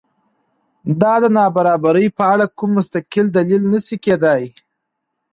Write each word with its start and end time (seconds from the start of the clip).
دا 1.01 1.13
د 1.23 1.25
نابرابرۍ 1.37 2.07
په 2.17 2.23
اړه 2.33 2.45
کوم 2.57 2.69
مستقل 2.77 3.25
دلیل 3.37 3.63
نه 3.73 3.79
شي 3.85 3.97
کېدای. 4.05 4.43